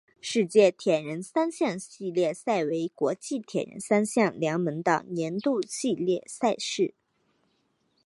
[0.19, 6.95] 世界铁人三项系列赛为国际铁人三项联盟的年度系列赛事。